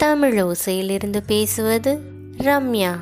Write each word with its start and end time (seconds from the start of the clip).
தமிழ் 0.00 0.42
ஓசையிலிருந்து 0.42 1.22
பேசுவது 1.26 1.98
ரம்யா. 2.38 2.98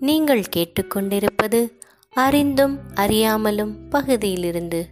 நீங்கள் 0.00 0.44
கேட்டுக்கொண்டிருப்பது 0.56 1.72
அறிந்தும் 2.14 2.78
அறியாமலும் 2.94 3.74
பகுதியிலிருந்து. 3.90 4.88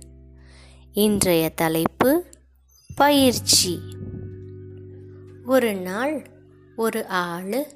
இன்றைய 0.92 1.48
தலைப்பு 1.48 2.24
பயிற்சி. 2.96 3.78
ஒரு 5.46 5.74
நாள் 5.74 6.26
ஒரு 6.76 7.06
ஆள் 7.06 7.66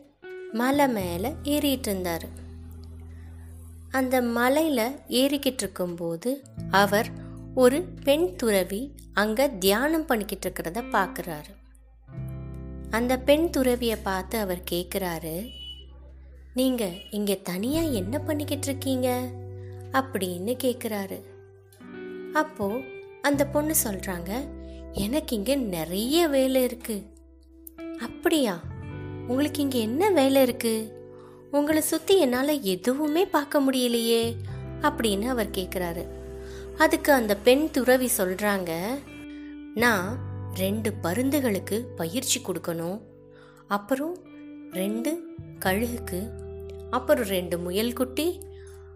மலை 0.53 0.89
மேலே 0.89 1.35
ஏறிட்டு 1.43 1.91
இருந்தார் 1.91 2.29
அந்த 3.91 4.23
மலையில் 4.23 4.97
ஏறிக்கிட்டு 5.09 5.63
இருக்கும்போது 5.63 6.43
அவர் 6.71 7.09
ஒரு 7.55 7.83
பெண் 8.05 8.37
துறவி 8.37 8.95
அங்கே 9.13 9.51
தியானம் 9.59 10.07
பண்ணிக்கிட்டு 10.07 10.53
இருக்கிறத 10.53 10.85
பார்க்குறாரு 10.93 11.59
அந்த 12.91 13.19
பெண் 13.19 13.51
துறவியை 13.51 13.97
பார்த்து 13.97 14.39
அவர் 14.39 14.63
கேட்குறாரு 14.71 15.53
நீங்கள் 16.55 17.01
இங்கே 17.11 17.41
தனியாக 17.43 17.87
என்ன 17.87 18.19
பண்ணிக்கிட்டு 18.19 18.67
இருக்கீங்க? 18.67 19.29
அப்படின்னு 19.93 20.57
கேட்குறாரு 20.65 21.25
அப்போது 22.33 22.85
அந்த 23.23 23.47
பொண்ணு 23.47 23.75
சொல்கிறாங்க 23.85 24.31
எனக்கு 24.93 25.37
இங்கே 25.37 25.55
நிறைய 25.55 26.29
வேலை 26.29 26.67
இருக்குது 26.67 27.03
அப்படியா? 27.99 28.61
உங்களுக்கு 29.29 29.63
இங்கே 29.63 29.81
என்ன 29.81 30.11
வேலை 30.11 30.43
இருக்குது 30.43 30.93
உங்களை 31.51 31.81
சுற்றி 31.81 32.19
என்னால் 32.19 32.63
எதுவுமே 32.63 33.27
பார்க்க 33.27 33.61
முடியலையே 33.61 34.37
அப்படின்னு 34.83 35.27
அவர் 35.27 35.51
கேட்குறாரு 35.51 36.05
அதுக்கு 36.77 37.13
அந்த 37.13 37.37
பெண் 37.37 37.71
துறவி 37.71 38.09
சொல்கிறாங்க 38.19 39.01
நான் 39.75 40.30
ரெண்டு 40.55 40.95
பருந்துகளுக்கு 41.03 41.81
பயிற்சி 41.81 42.41
கொடுக்கணும். 42.41 43.01
அப்புறம் 43.67 44.17
ரெண்டு 44.71 45.23
கழுகுக்கு 45.65 46.31
அப்புறம் 46.91 47.25
ரெண்டு 47.25 47.59
முயல் 47.59 47.93
குட்டி 47.93 48.41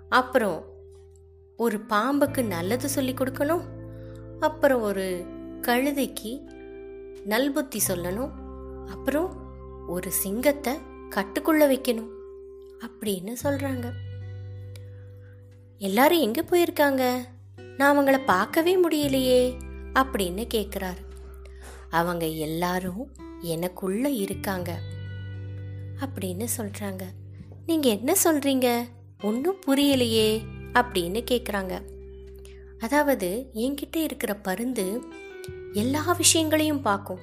அப்புறம் 0.09 0.65
ஒரு 1.57 1.81
பாம்புக்கு 1.89 2.45
நல்லது 2.45 2.89
சொல்லி 2.89 3.13
கொடுக்கணும். 3.13 3.63
அப்புறம் 4.41 4.81
ஒரு 4.81 5.25
கழுதைக்கு 5.63 6.41
நல்புத்தி 7.29 7.79
சொல்லணும். 7.89 8.31
அப்புறம் 8.87 9.43
ஒரு 9.89 10.13
சிங்கத்தை 10.13 10.73
கட்டுக்குள்ள 11.11 11.65
வைக்கணும் 11.65 12.09
அப்படின்னு 12.87 13.33
சொல்றாங்க. 13.43 13.91
எல்லாரும் 15.79 16.21
எங்க 16.21 16.45
போயிருக்காங்க? 16.51 17.33
நான் 17.77 17.99
அவங்கள 17.99 18.25
பார்க்கவே 18.25 18.89
முடியலையே 18.89 19.59
அப்படின்னு 19.95 20.47
கேட்குறாரு 20.55 21.13
அவங்க 21.95 22.27
எல்லாரும் 22.27 23.03
எனக்குள்ள 23.41 24.09
இருக்காங்க. 24.09 24.70
அப்படின்னு 26.01 26.47
சொல்றாங்க. 26.56 27.03
நீங்க 27.67 27.89
என்ன 27.89 28.12
சொல்றீங்க? 28.25 28.69
ஒன்றும் 29.23 29.61
புரியலையே 29.67 30.28
அப்படின்னு 30.73 31.20
கேட்குறாங்க 31.31 31.75
அதாவது 32.81 33.28
என்கிட்ட 33.55 33.97
இருக்கிற 33.97 34.33
பருந்து 34.36 34.86
எல்லா 35.73 36.03
விஷயங்களையும் 36.17 36.83
பார்க்கும். 36.83 37.23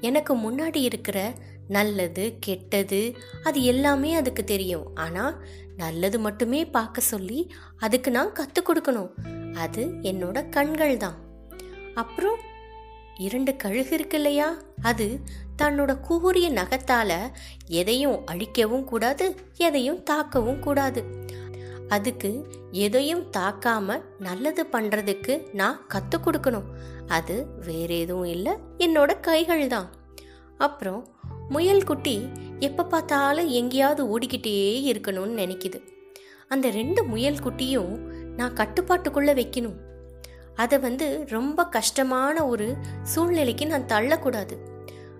எனக்கு 0.00 0.32
முன்னாடி 0.36 0.76
இருக்கிற 0.76 1.34
நல்லது 1.68 2.36
கெட்டது 2.40 3.00
அது 3.44 3.62
எல்லாமே 3.62 4.14
அதுக்கு 4.14 4.44
தெரியும். 4.44 4.86
ஆனால் 4.94 5.34
நல்லது 5.76 6.18
மட்டுமே 6.18 6.60
பார்க்க 6.66 7.00
சொல்லி 7.00 7.40
அதுக்கு 7.78 8.10
நான் 8.10 8.32
கற்றுக் 8.32 8.68
கொடுக்கணும். 8.68 9.10
அது 9.54 9.86
என்னோட 10.02 10.48
கண்கள் 10.48 10.96
தான் 10.96 11.18
அப்புறம் 11.94 12.38
இரண்டு 13.20 13.56
கழுகு 13.56 13.94
இருக்கு 13.94 14.16
இல்லையா 14.16 14.48
அது 14.82 15.06
தன்னோட 15.62 16.00
கூறிய 16.00 16.50
நகத்தால 16.50 17.10
எதையும் 17.66 18.26
அழிக்கவும் 18.26 18.84
கூடாது 18.84 19.26
எதையும் 19.56 19.98
தாக்கவும் 20.10 20.58
கூடாது. 20.58 21.00
அதுக்கு 21.88 22.30
எதையும் 22.84 23.24
தாக்காம 23.36 24.00
நல்லது 24.18 24.62
பண்றதுக்கு 24.72 25.32
நான் 25.52 25.86
கற்றுக் 25.86 26.24
கொடுக்கணும். 26.26 26.68
அது 27.06 27.46
வேற 27.66 27.94
எதுவும் 27.94 28.24
இல்லை 28.24 28.52
என்னோட 28.78 29.20
கைகள் 29.20 29.66
தான். 29.66 29.88
அப்புறம் 30.58 31.02
முயல் 31.48 31.84
குட்டி 31.84 32.16
எப்போ 32.58 32.84
பார்த்தாலும் 32.84 33.52
எங்கேயாவது 33.60 34.18
ஓடிக்கிட்டே 34.18 34.58
இருக்கணும்னு 34.92 35.40
நினைக்குது. 35.42 35.78
அந்த 36.48 36.70
ரெண்டு 36.70 37.04
முயல் 37.04 37.42
குட்டியும் 37.44 37.94
நான் 38.36 38.52
கட்டுப்பாட்டுக்குள்ளே 38.52 39.34
வைக்கணும். 39.40 39.78
அதை 40.54 40.78
வந்து 40.78 41.24
ரொம்ப 41.28 41.66
கஷ்டமான 41.66 42.46
ஒரு 42.46 42.76
சூழ்நிலைக்கு 43.02 43.66
நான் 43.66 43.90
தள்ளக்கூடாது. 43.94 44.56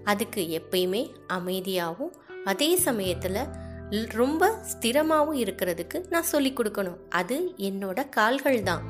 அதுக்கு 0.05 0.63
எப்பயுமே 0.63 1.13
அமைதியாகவும் 1.29 2.15
அதே 2.45 2.77
சமயத்தில் 2.77 3.43
ரொம்ப 3.91 4.59
ஸ்திரமாகவும் 4.73 5.39
இருக்கிறதுக்கு 5.41 6.05
நான் 6.11 6.23
சொல்லி 6.23 6.53
கொடுக்கணும். 6.53 6.99
அது 7.09 7.53
என்னோட 7.57 8.09
கால்கள் 8.09 8.63
தான். 8.63 8.85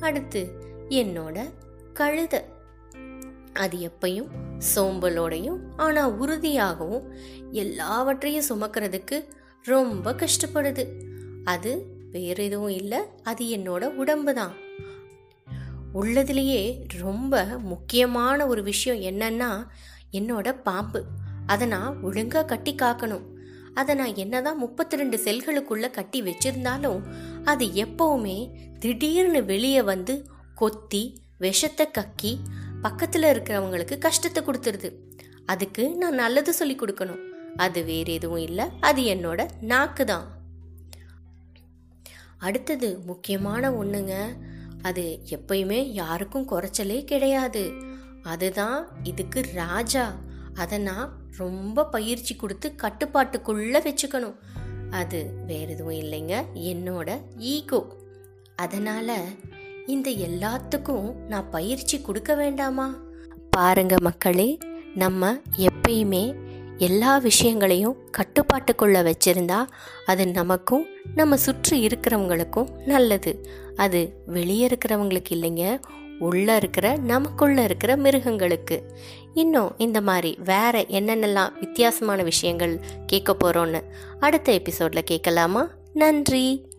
அடுத்து 0.00 0.50
என்னோட 0.88 1.50
கழுத. 1.94 2.42
அது 3.52 3.78
எப்பையும் 3.78 4.28
சோம்பலோடையும் 4.74 5.58
ஆனால் 5.76 6.16
உறுதியாகவும் 6.18 7.06
எல்லாவற்றையும் 7.50 8.44
சுமக்கிறதுக்கு 8.48 9.24
ரொம்ப 9.62 10.12
கஷ்டப்படுது. 10.12 10.84
அது 11.44 11.86
வேற 12.10 12.42
எதுவும் 12.42 12.76
இல்லை. 12.80 12.98
அது 13.22 13.44
என்னோட 13.44 13.84
உடம்பு 13.84 14.34
தான். 14.34 14.54
உள்ளதுலேயே 15.94 16.88
ரொம்ப 16.98 17.44
முக்கியமான 17.44 18.46
ஒரு 18.46 18.62
விஷயம் 18.62 19.00
என்னன்னா 19.00 19.66
என்னோட 20.12 20.62
பாம்பு. 20.62 21.04
அதை 21.46 21.66
நான் 21.66 22.00
ஒழுங்காக 22.00 22.44
கட்டி 22.44 22.74
காக்கணும். 22.74 23.26
அதை 23.74 23.94
நான் 23.94 24.16
என்னதான் 24.16 24.58
முப்பத்தி 24.58 24.96
ரெண்டு 24.96 25.16
செல்களுக்குள்ள 25.16 25.90
கட்டி 25.90 26.22
வச்சிருந்தாலும் 26.22 27.00
அது 27.44 27.66
எப்பவுமே 27.66 28.36
திடீர்னு 28.78 29.44
வெளியே 29.44 29.82
வந்து 29.82 30.28
கொத்தி 30.54 31.20
விஷத்தை 31.38 31.88
கக்கி 31.98 32.38
பக்கத்தில் 32.82 33.22
இருக்கிறவங்களுக்கு 33.22 33.98
கஷ்டத்தை 33.98 34.44
கொடுத்துருது. 34.44 34.92
அதுக்கு 35.46 35.96
நான் 35.96 36.14
நல்லது 36.14 36.52
சொல்லி 36.52 36.76
கொடுக்கணும். 36.76 37.22
அது 37.56 37.84
வேற 37.84 38.12
எதுவும் 38.12 38.44
இல்லை. 38.48 38.64
அது 38.80 39.02
என்னோட 39.02 39.48
நாக்கு 39.60 40.04
தான் 40.04 40.40
அடுத்தது 42.38 42.98
முக்கியமான 43.06 43.70
ஒன்றுங்க 43.72 44.14
அது 44.82 45.18
எப்பயுமே 45.30 45.82
யாருக்கும் 45.82 46.48
குறைச்சலே 46.48 47.04
கிடையாது. 47.04 47.72
அதுதான் 48.22 48.86
இதுக்கு 49.02 49.42
ராஜா. 49.54 50.14
அதை 50.54 50.78
நான் 50.78 51.16
ரொம்ப 51.36 51.86
பயிற்சி 51.86 52.36
கொடுத்து 52.36 52.74
கட்டுப்பாட்டுக்குள்ள 52.82 53.78
வச்சுக்கணும். 53.78 54.34
அது 54.90 55.32
வேற 55.46 55.72
எதுவும் 55.72 55.94
இல்லைங்க. 55.94 56.44
என்னோட 56.54 57.20
ஈகோ. 57.38 57.86
அதனால 58.56 59.24
இந்த 59.86 60.10
எல்லாத்துக்கும் 60.10 61.14
நான் 61.14 61.50
பயிற்சி 61.50 62.00
கொடுக்க 62.00 62.34
வேண்டாமா? 62.34 62.94
பாருங்க 63.50 63.96
மக்களே 64.00 64.58
நம்ம 64.94 65.36
எப்பயுமே 65.56 66.41
எல்லா 66.82 67.18
விஷயங்களையும் 67.18 67.96
கட்டுப்பாட்டுக்குள்ள 68.18 69.12
வச்சிருந்தா 69.12 69.66
அது 70.06 70.28
நமக்கும் 70.28 70.86
நம்ம 71.14 71.36
சுற்றி 71.36 71.86
இருக்கிறவங்களுக்கும் 71.86 72.70
நல்லது. 72.86 73.32
அது 73.76 74.00
வெளியே 74.26 74.66
இருக்கிறவங்களுக்கு 74.66 75.30
இல்லைங்க 75.30 75.80
உள்ளே 76.18 76.56
இருக்கிற 76.56 76.96
நமக்குள்ளே 76.96 77.62
இருக்கிற 77.62 77.96
மிருகங்களுக்கு. 77.96 78.76
இன்னும் 79.34 79.74
இந்த 79.78 80.00
மாதிரி 80.00 80.38
வேற 80.44 80.72
என்னென்னலாம் 80.72 81.58
வித்தியாசமான 81.58 82.22
விஷயங்கள் 82.22 82.80
கேட்க 83.06 83.32
போகிறோன்னு 83.32 83.82
அடுத்த 84.20 84.52
எபிசோடில் 84.52 85.04
கேட்கலாமா? 85.04 85.68
நன்றி. 85.92 86.71